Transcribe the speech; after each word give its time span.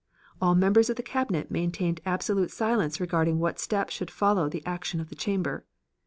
All 0.41 0.55
members 0.55 0.89
of 0.89 0.95
the 0.95 1.03
Cabinet 1.03 1.51
maintained 1.51 2.01
absolute 2.07 2.49
silence 2.49 2.99
regarding 2.99 3.37
what 3.37 3.59
step 3.59 3.91
should 3.91 4.09
follow 4.09 4.49
the 4.49 4.65
action 4.65 4.99
of 4.99 5.09
the 5.09 5.15
chamber. 5.15 5.63